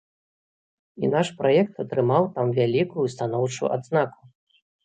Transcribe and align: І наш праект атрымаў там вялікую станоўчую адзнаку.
І 1.03 1.09
наш 1.15 1.27
праект 1.41 1.73
атрымаў 1.85 2.23
там 2.39 2.47
вялікую 2.59 3.05
станоўчую 3.17 3.73
адзнаку. 3.77 4.21